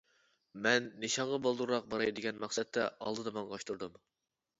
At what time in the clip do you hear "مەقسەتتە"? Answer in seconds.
2.45-2.87